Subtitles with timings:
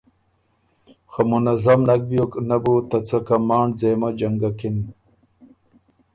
[1.11, 4.77] خه منظم نک بیوک، نۀ بُو ته څه کمانډ ځېمه جنګکِن،